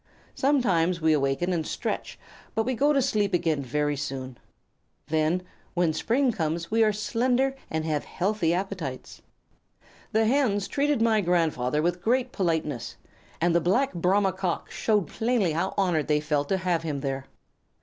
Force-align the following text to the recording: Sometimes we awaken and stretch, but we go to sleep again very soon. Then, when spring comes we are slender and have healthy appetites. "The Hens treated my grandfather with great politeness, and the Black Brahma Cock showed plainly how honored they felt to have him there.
Sometimes 0.33 0.99
we 0.99 1.13
awaken 1.13 1.53
and 1.53 1.63
stretch, 1.63 2.17
but 2.55 2.63
we 2.65 2.73
go 2.73 2.91
to 2.91 3.03
sleep 3.03 3.35
again 3.35 3.61
very 3.61 3.95
soon. 3.95 4.35
Then, 5.09 5.43
when 5.75 5.93
spring 5.93 6.31
comes 6.31 6.71
we 6.71 6.83
are 6.83 6.91
slender 6.91 7.55
and 7.69 7.85
have 7.85 8.05
healthy 8.05 8.51
appetites. 8.51 9.21
"The 10.11 10.25
Hens 10.25 10.67
treated 10.67 11.03
my 11.03 11.21
grandfather 11.21 11.83
with 11.83 12.01
great 12.01 12.31
politeness, 12.31 12.95
and 13.39 13.53
the 13.53 13.61
Black 13.61 13.93
Brahma 13.93 14.31
Cock 14.33 14.71
showed 14.71 15.07
plainly 15.07 15.51
how 15.51 15.75
honored 15.77 16.07
they 16.07 16.19
felt 16.19 16.49
to 16.49 16.57
have 16.57 16.81
him 16.81 17.01
there. 17.01 17.27